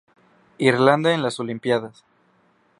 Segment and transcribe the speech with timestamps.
[0.57, 2.03] Irlanda en las Olimpíadas